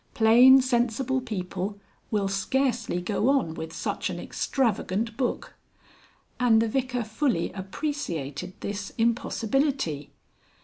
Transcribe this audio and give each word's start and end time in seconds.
Plain 0.15 0.61
sensible 0.63 1.21
people 1.21 1.77
will 2.09 2.27
scarcely 2.27 2.99
go 3.01 3.29
on 3.29 3.53
with 3.53 3.71
such 3.71 4.09
an 4.09 4.19
extravagant 4.19 5.15
book. 5.15 5.53
And 6.39 6.59
the 6.59 6.67
Vicar 6.67 7.03
fully 7.03 7.51
appreciated 7.51 8.55
this 8.61 8.93
impossibility. 8.97 10.11